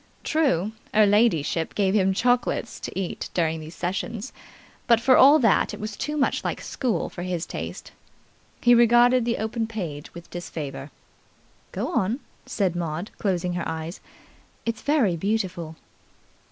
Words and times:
True, 0.23 0.71
'er 0.95 1.05
ladyship 1.05 1.75
gave 1.75 1.93
him 1.93 2.11
chocolates 2.11 2.79
to 2.79 2.99
eat 2.99 3.29
during 3.35 3.59
these 3.59 3.75
sessions, 3.75 4.33
but 4.87 4.99
for 4.99 5.15
all 5.15 5.37
that 5.37 5.75
it 5.75 5.79
was 5.79 5.95
too 5.95 6.17
much 6.17 6.43
like 6.43 6.59
school 6.59 7.07
for 7.07 7.21
his 7.21 7.45
taste. 7.45 7.91
He 8.61 8.73
regarded 8.73 9.25
the 9.25 9.37
open 9.37 9.67
page 9.67 10.11
with 10.15 10.27
disfavour. 10.31 10.89
"Go 11.71 11.89
on," 11.89 12.19
said 12.47 12.75
Maud, 12.75 13.11
closing 13.19 13.53
her 13.53 13.67
eyes. 13.69 13.99
"It's 14.65 14.81
very 14.81 15.15
beautiful." 15.15 15.75